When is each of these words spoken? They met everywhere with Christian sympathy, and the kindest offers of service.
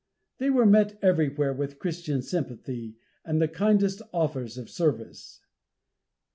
They 0.39 0.49
met 0.49 0.97
everywhere 1.03 1.53
with 1.53 1.77
Christian 1.77 2.23
sympathy, 2.23 2.97
and 3.23 3.39
the 3.39 3.47
kindest 3.47 4.01
offers 4.11 4.57
of 4.57 4.67
service. 4.67 5.41